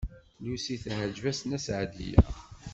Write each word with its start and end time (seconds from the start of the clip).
Lucy 0.43 0.75
teɛjeb-as 0.83 1.39
Nna 1.43 1.59
Seɛdiya. 1.65 2.21